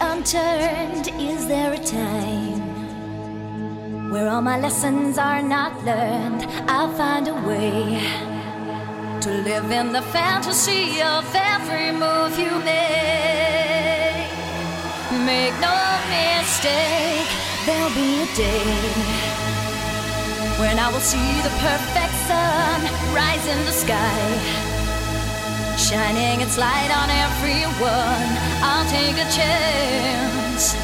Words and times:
unturned? 0.00 1.08
Is 1.20 1.46
there 1.46 1.72
a 1.72 1.78
time 1.78 2.60
where 4.10 4.28
all 4.28 4.42
my 4.42 4.58
lessons 4.58 5.18
are 5.18 5.42
not 5.42 5.84
learned? 5.84 6.46
I'll 6.68 6.92
find 6.92 7.28
a 7.28 7.34
way 7.34 8.00
to 9.20 9.30
live 9.30 9.70
in 9.70 9.92
the 9.92 10.02
fantasy 10.02 11.00
of 11.02 11.24
every 11.34 11.92
move 11.92 12.38
you 12.38 12.50
make. 12.60 14.30
Make 15.26 15.54
no 15.60 15.78
mistake, 16.08 17.28
there'll 17.66 17.94
be 17.94 18.22
a 18.22 18.26
day 18.34 18.64
when 20.58 20.78
I 20.78 20.90
will 20.92 21.00
see 21.00 21.40
the 21.42 21.54
perfect 21.68 22.14
sun 22.28 22.80
rise 23.14 23.46
in 23.46 23.64
the 23.64 23.72
sky 23.72 24.71
shining 25.82 26.40
its 26.40 26.56
light 26.58 26.90
on 26.94 27.10
everyone. 27.10 28.30
I'll 28.62 28.88
take 28.88 29.16
a 29.18 29.28
chance. 29.34 30.76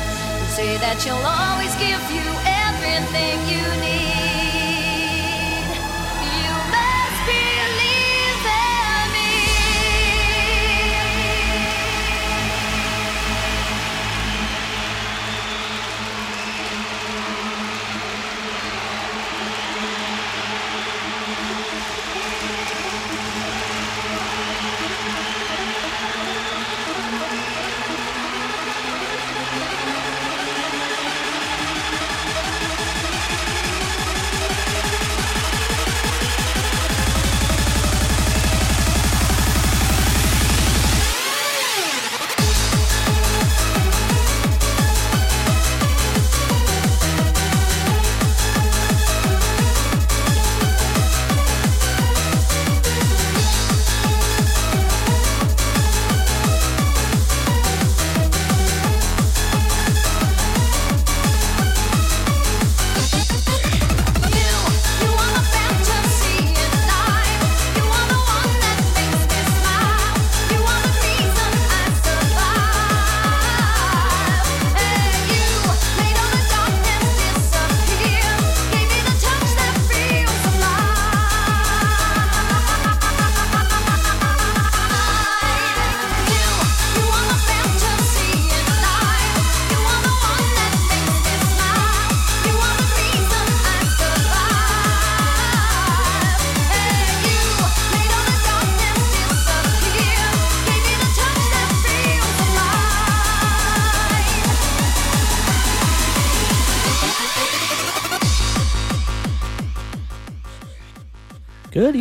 Say 0.57 0.77
that 0.79 1.07
you'll 1.07 1.23
always 1.23 1.73
give 1.79 2.03
you 2.11 2.27
everything 2.67 3.39
you 3.47 3.63
need. 3.81 4.28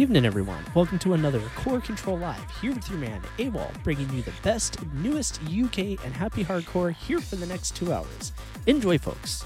evening, 0.08 0.26
everyone. 0.26 0.64
Welcome 0.74 1.00
to 1.00 1.16
another 1.16 1.42
Core 1.54 1.82
Control 1.82 2.18
Live 2.18 2.40
here 2.62 2.74
with 2.74 2.90
your 2.90 2.98
man, 2.98 3.22
AWal, 3.40 3.70
bringing 3.84 4.10
you 4.14 4.22
the 4.22 4.32
best, 4.42 4.82
newest 4.94 5.42
UK 5.44 6.02
and 6.06 6.14
happy 6.14 6.46
hardcore 6.46 6.94
here 6.94 7.20
for 7.20 7.36
the 7.36 7.46
next 7.46 7.76
two 7.76 7.92
hours. 7.92 8.32
Enjoy, 8.68 8.98
folks. 8.98 9.44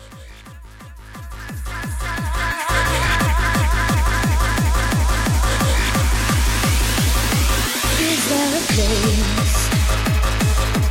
Is 8.00 8.30
there 8.30 8.54
a 8.54 8.62
place 8.70 9.68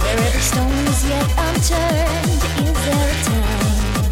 where 0.03 0.19
every 0.19 0.41
stone 0.41 0.89
is 0.89 1.09
yet 1.09 1.31
unturned? 1.39 2.43
Is 2.67 2.75
there 2.87 3.09
a 3.09 3.23
time 3.23 4.11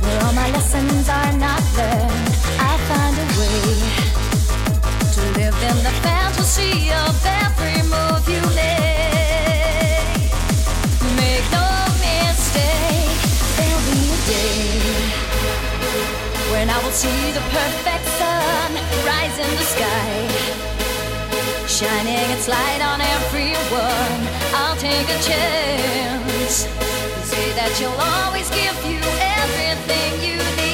where 0.00 0.18
all 0.24 0.32
my 0.32 0.50
lessons 0.50 1.10
are 1.10 1.32
not 1.36 1.62
learned? 1.76 2.23
In 5.70 5.76
the 5.82 5.94
every 7.24 7.80
move 7.88 8.24
you 8.28 8.42
make. 8.52 10.30
Make 11.16 11.46
no 11.56 11.68
mistake, 12.04 13.20
there'll 13.56 13.84
be 13.88 14.00
a 14.12 14.20
day 14.28 14.68
when 16.52 16.66
I 16.68 16.78
will 16.84 16.96
see 17.02 17.32
the 17.32 17.44
perfect 17.58 18.06
sun 18.20 18.70
rise 19.08 19.36
in 19.44 19.50
the 19.60 19.68
sky, 19.74 20.12
shining 21.66 22.28
its 22.36 22.46
light 22.46 22.82
on 22.90 23.00
everyone. 23.16 24.20
I'll 24.60 24.76
take 24.76 25.08
a 25.08 25.20
chance, 25.30 26.68
say 27.30 27.46
that 27.58 27.72
you'll 27.80 28.00
always 28.12 28.48
give 28.50 28.78
you 28.84 29.00
everything 29.40 30.10
you 30.26 30.36
need. 30.60 30.73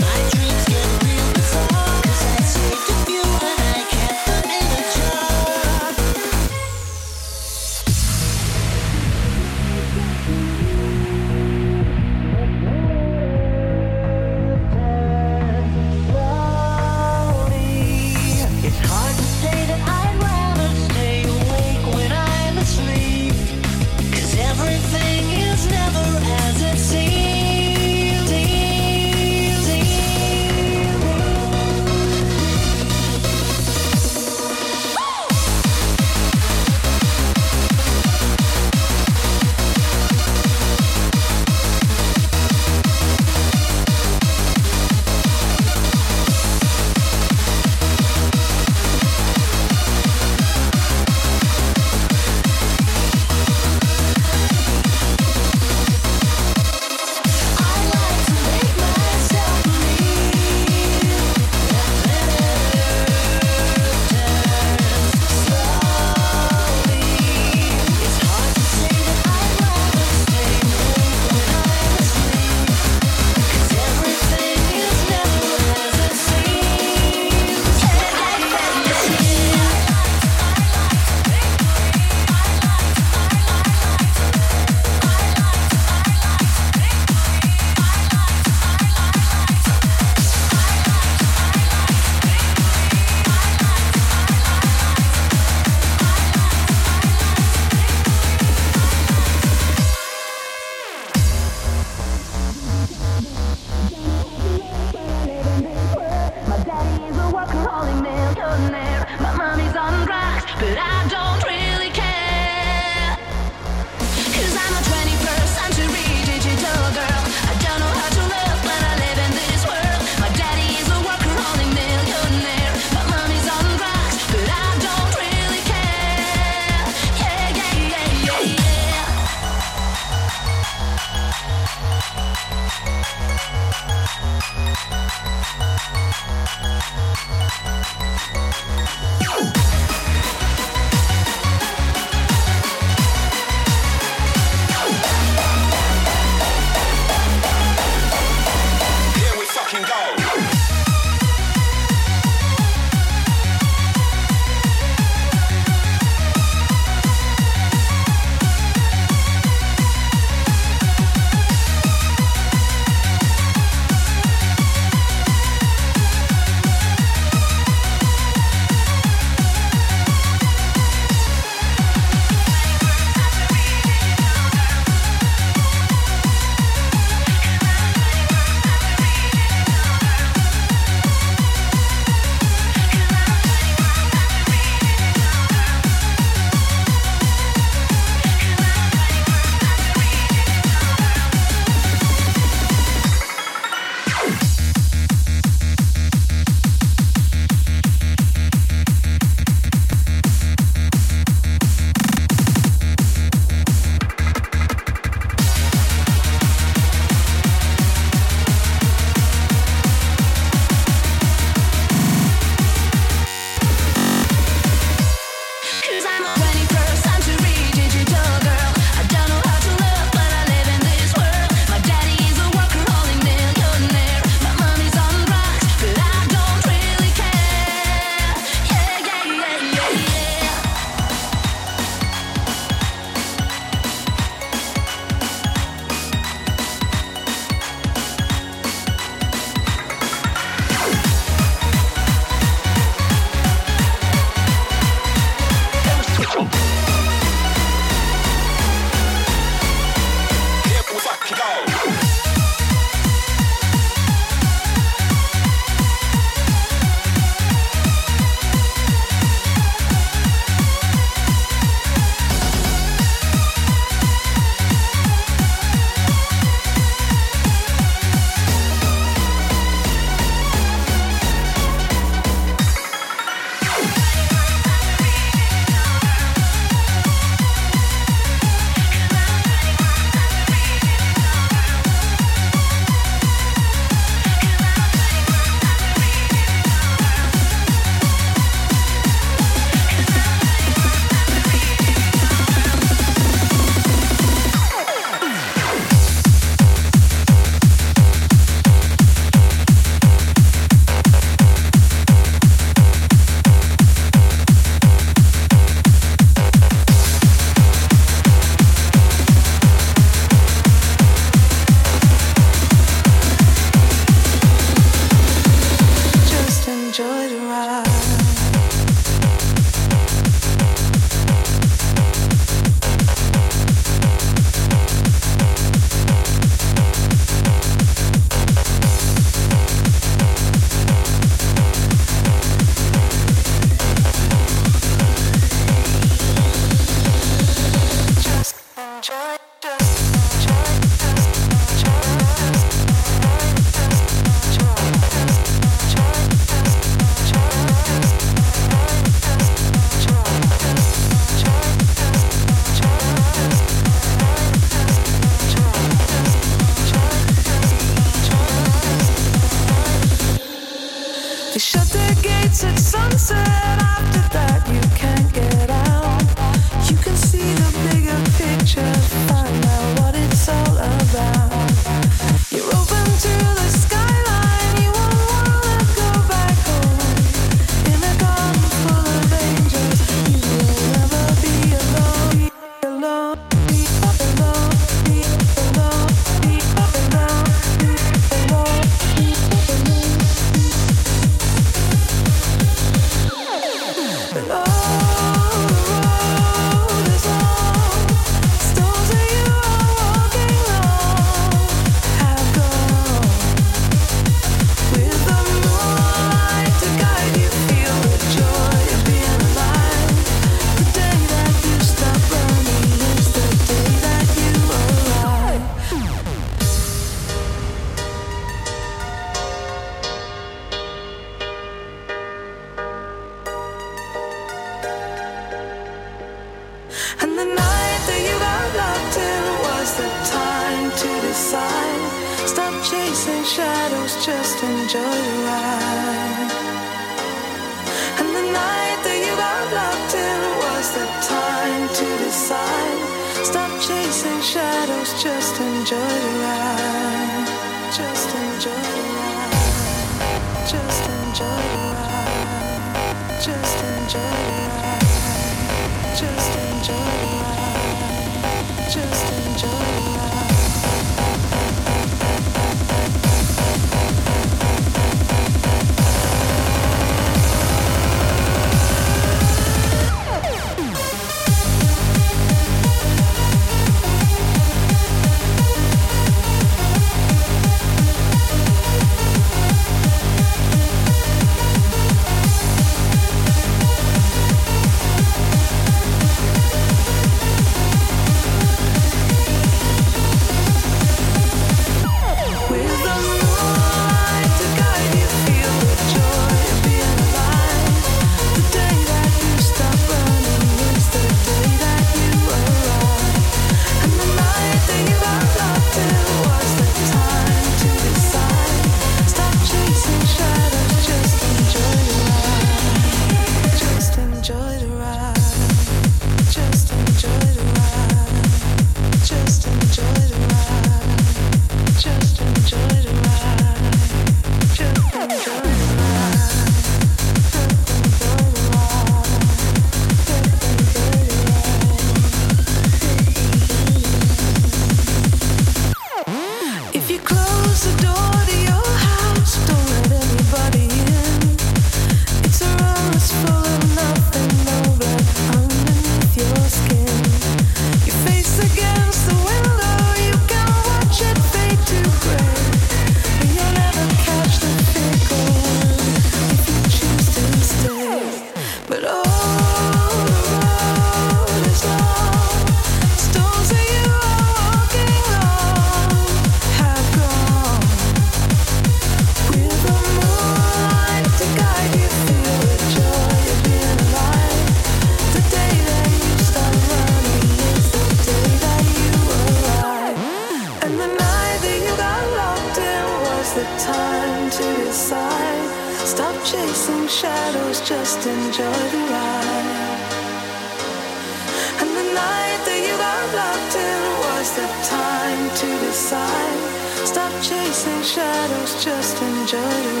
Just 599.51 600.00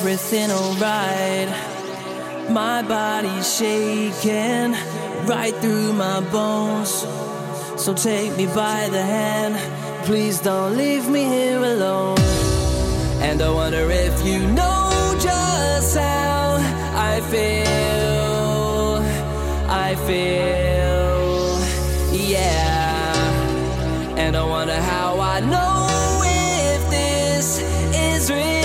Everything 0.00 0.50
alright. 0.50 1.48
My 2.48 2.80
body's 2.80 3.54
shaking 3.54 4.72
right 5.28 5.54
through 5.56 5.92
my 5.92 6.20
bones. 6.32 7.04
So 7.76 7.92
take 7.92 8.34
me 8.34 8.46
by 8.46 8.88
the 8.88 9.02
hand, 9.02 9.56
please 10.06 10.40
don't 10.40 10.78
leave 10.78 11.06
me 11.06 11.24
here 11.24 11.58
alone. 11.58 12.18
And 13.20 13.42
I 13.42 13.50
wonder 13.50 13.90
if 13.90 14.24
you 14.24 14.38
know 14.38 15.18
just 15.20 15.98
how 15.98 16.56
I 16.94 17.20
feel. 17.32 19.02
I 19.68 19.96
feel, 20.06 21.60
yeah. 22.10 23.12
And 24.16 24.34
I 24.34 24.44
wonder 24.44 24.80
how 24.80 25.20
I 25.20 25.40
know 25.40 26.22
if 26.24 26.90
this 26.90 27.60
is 27.94 28.30
real, 28.30 28.59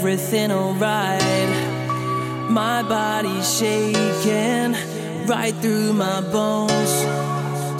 everything 0.00 0.50
alright. 0.50 1.50
My 2.48 2.82
body's 2.82 3.58
shaking 3.58 4.72
right 5.26 5.54
through 5.56 5.92
my 5.92 6.22
bones. 6.22 6.92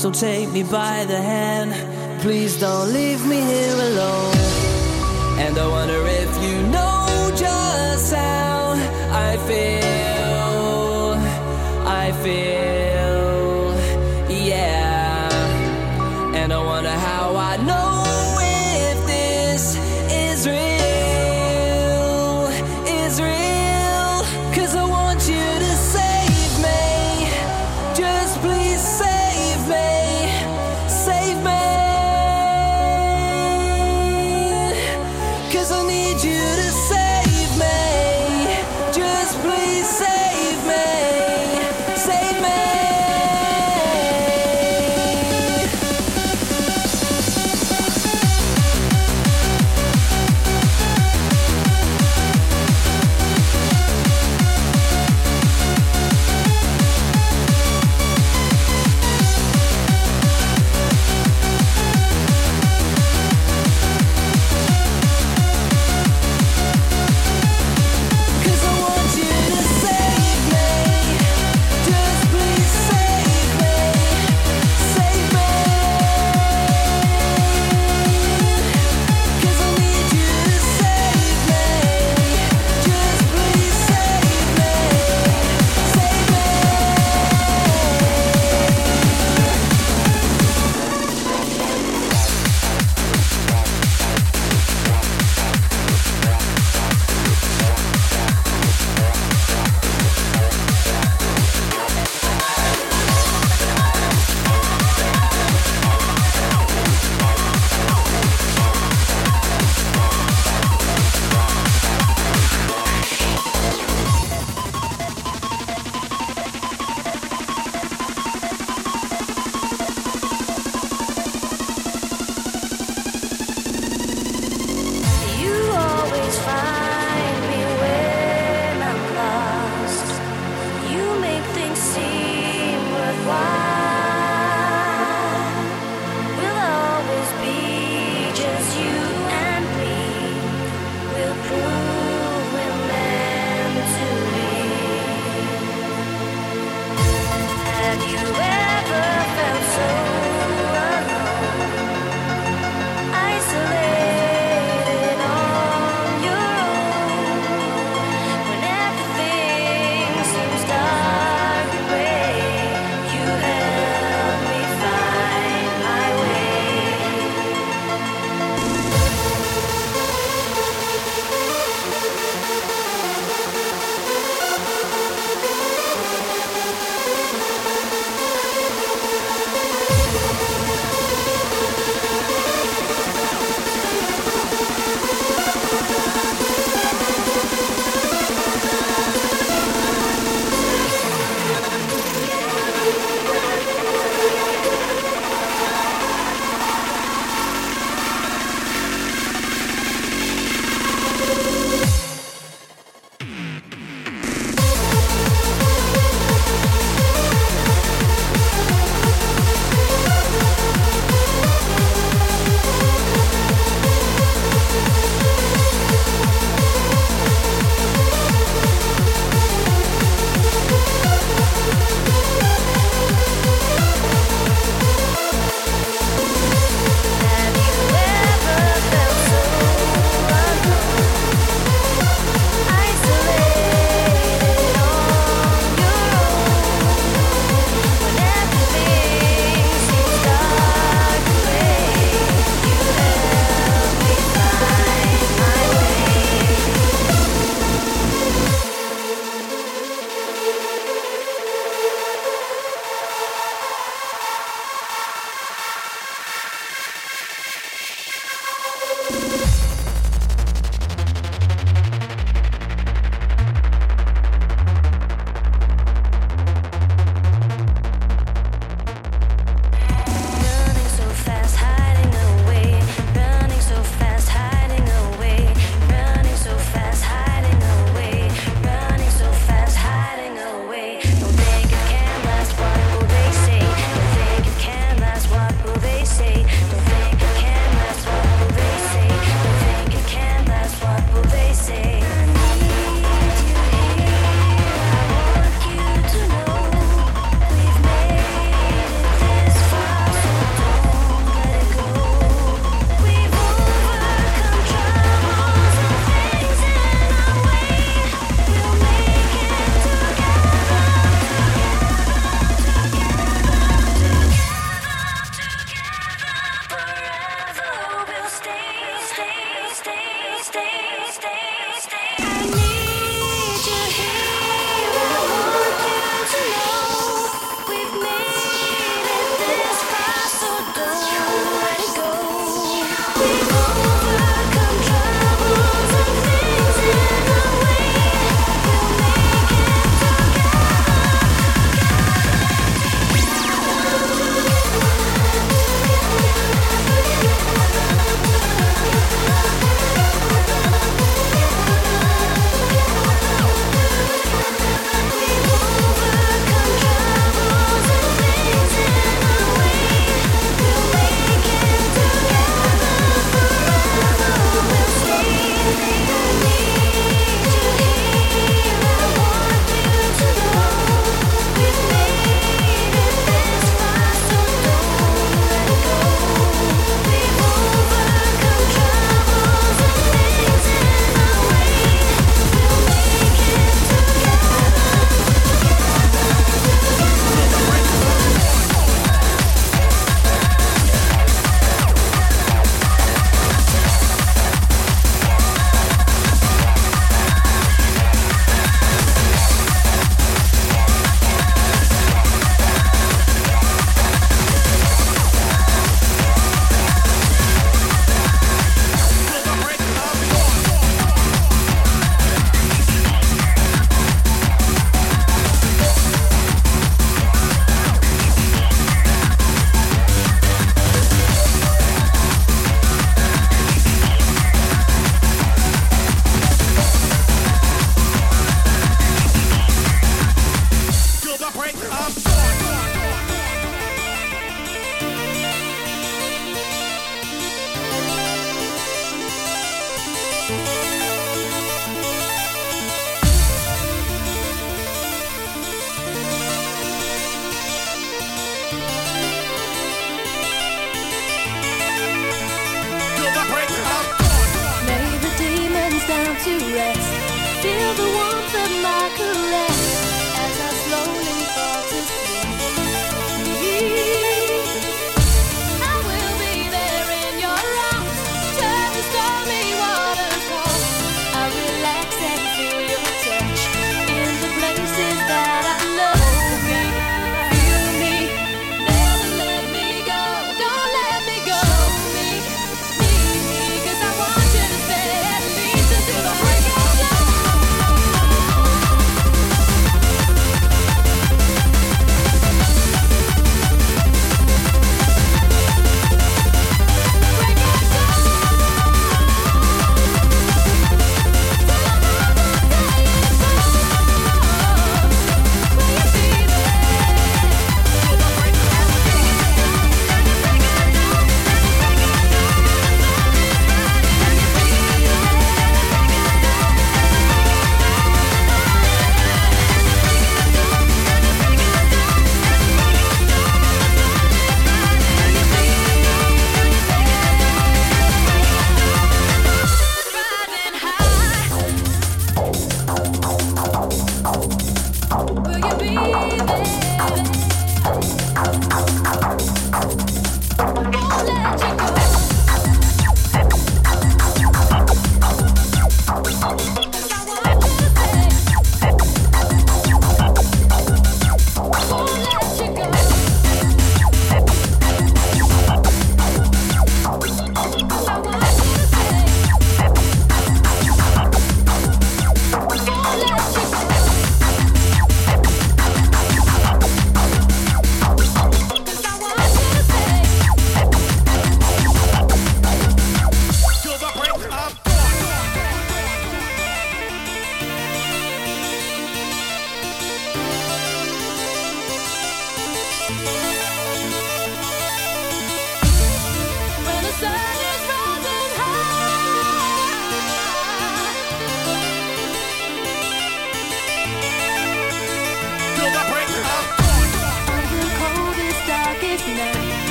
So 0.00 0.10
take 0.10 0.48
me 0.50 0.62
by 0.62 1.04
the 1.04 1.20
hand. 1.20 1.74
Please 2.22 2.58
don't 2.58 2.90
leave 2.90 3.26
me 3.26 3.42
here 3.42 3.75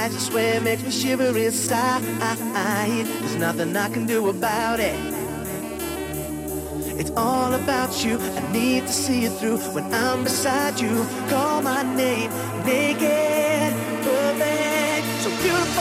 I 0.00 0.08
just 0.08 0.28
swear 0.28 0.56
it 0.56 0.62
makes 0.62 0.82
me 0.82 0.90
shiver 0.90 1.36
inside. 1.36 2.02
There's 3.04 3.36
nothing 3.36 3.76
I 3.76 3.90
can 3.90 4.06
do 4.06 4.30
about 4.30 4.80
it. 4.80 4.98
It's 6.98 7.10
all 7.18 7.52
about 7.52 8.02
you. 8.02 8.18
I 8.18 8.50
need 8.50 8.86
to 8.86 8.92
see 8.94 9.24
you 9.24 9.28
through 9.28 9.58
when 9.74 9.92
I'm 9.92 10.24
beside 10.24 10.80
you. 10.80 11.04
Call 11.28 11.60
my 11.60 11.82
name, 11.82 12.30
naked, 12.64 13.74
perfect, 14.02 15.06
so 15.22 15.30
beautiful. 15.42 15.79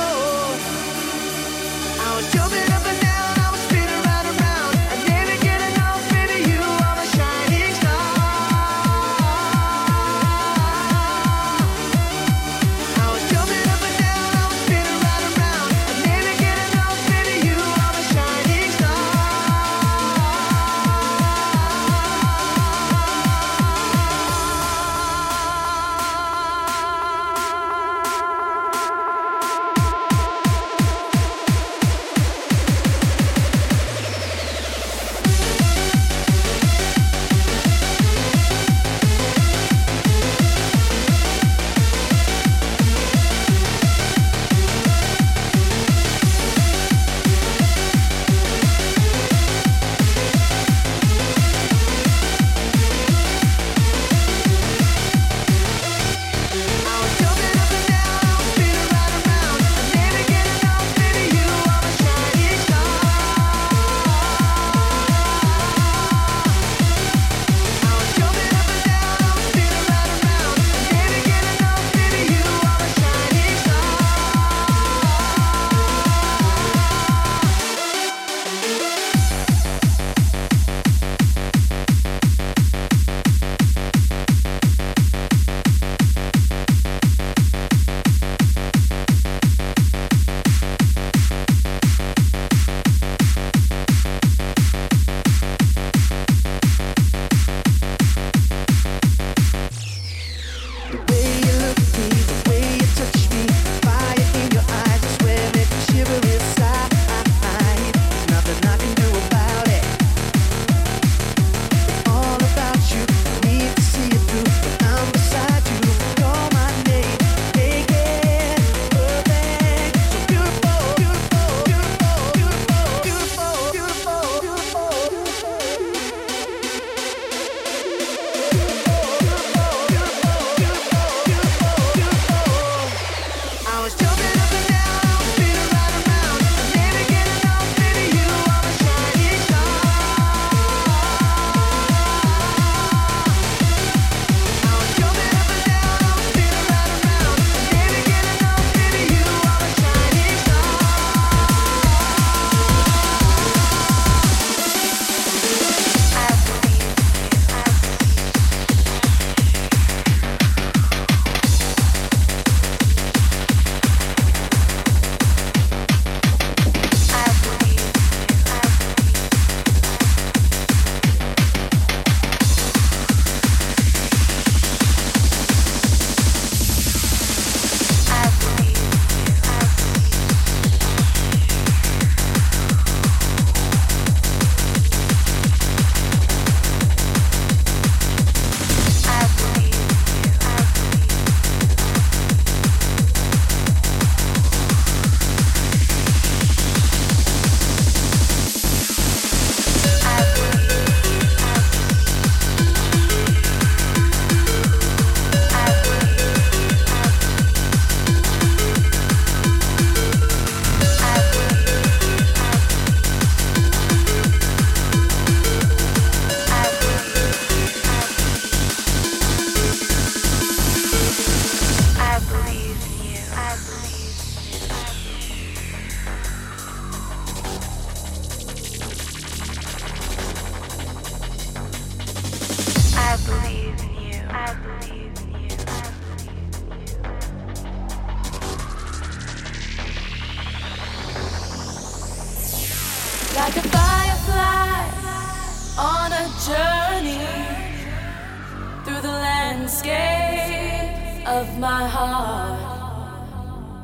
of 251.29 251.59
my 251.59 251.87
heart. 251.87 252.59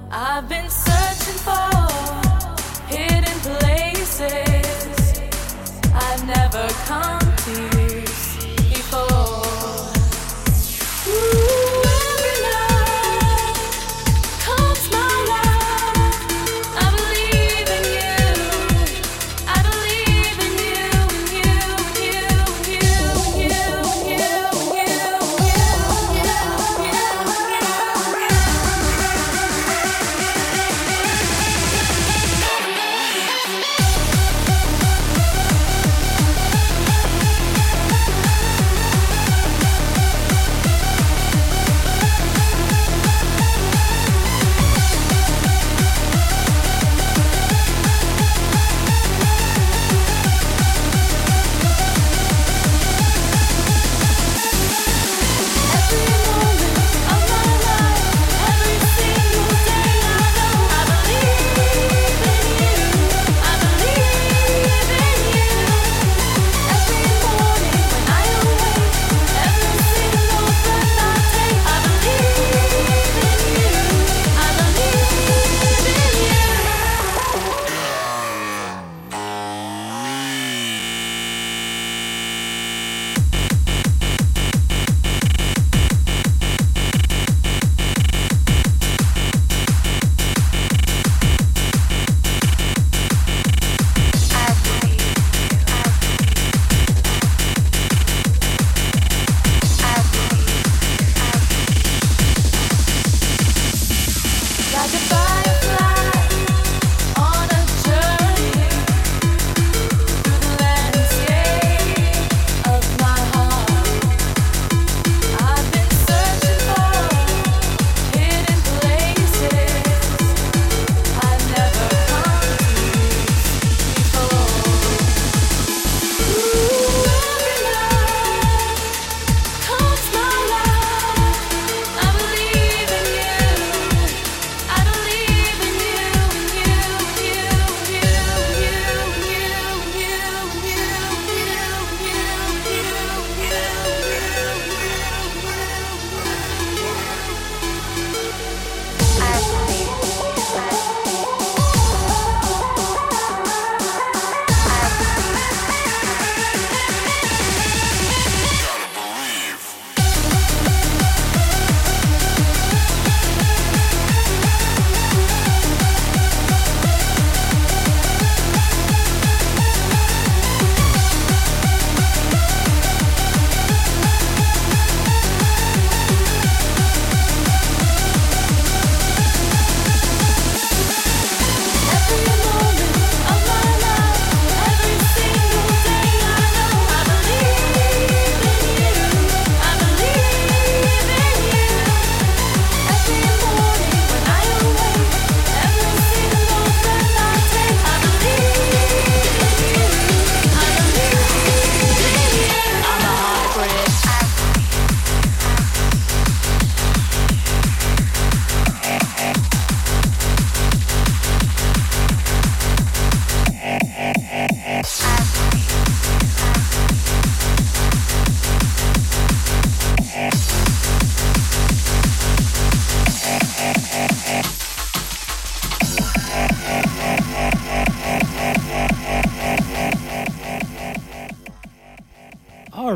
I've 0.10 0.50
been 0.50 0.68
searching 0.68 1.40
for 1.48 1.70
hidden 2.88 3.38
places 3.40 5.20
I've 5.94 6.26
never 6.26 6.68
come. 6.88 7.25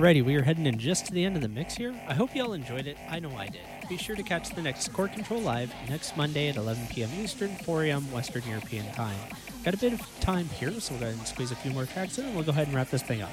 Alrighty, 0.10 0.26
we 0.26 0.36
are 0.38 0.42
heading 0.42 0.66
in 0.66 0.80
just 0.80 1.06
to 1.06 1.14
the 1.14 1.24
end 1.24 1.36
of 1.36 1.44
the 1.44 1.48
mix 1.48 1.76
here. 1.76 1.94
I 2.08 2.16
hope 2.16 2.36
y'all 2.36 2.54
enjoyed 2.54 2.88
it. 2.88 2.98
I 3.12 3.20
know 3.20 3.30
I 3.38 3.46
did. 3.46 3.62
Be 3.88 3.96
sure 3.96 4.16
to 4.16 4.24
catch 4.24 4.50
the 4.50 4.62
next 4.64 4.92
Core 4.92 5.08
Control 5.08 5.40
Live 5.40 5.72
next 5.88 6.18
Monday 6.18 6.50
at 6.50 6.56
11 6.56 6.88
p.m. 6.88 7.12
Eastern, 7.22 7.50
4 7.58 7.84
a.m. 7.84 8.12
Western 8.12 8.42
European 8.48 8.92
time. 8.94 9.20
Got 9.64 9.76
a 9.76 9.78
bit 9.78 9.94
of 9.94 10.20
time 10.20 10.50
here, 10.50 10.72
so 10.80 10.94
we'll 10.94 11.02
go 11.02 11.06
ahead 11.06 11.20
and 11.20 11.28
squeeze 11.28 11.52
a 11.52 11.56
few 11.58 11.70
more 11.74 11.86
tracks 11.86 12.18
in, 12.18 12.26
and 12.26 12.34
we'll 12.34 12.44
go 12.44 12.50
ahead 12.50 12.66
and 12.66 12.76
wrap 12.76 12.90
this 12.90 13.04
thing 13.04 13.22
up. 13.22 13.30